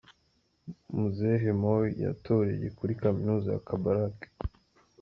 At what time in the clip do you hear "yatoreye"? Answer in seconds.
2.05-2.67